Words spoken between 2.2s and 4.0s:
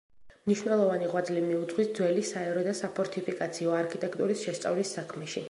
საერო და საფორტიფიკაციო